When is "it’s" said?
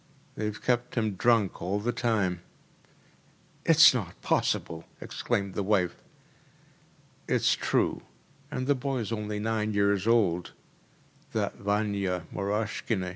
3.69-3.93, 7.27-7.53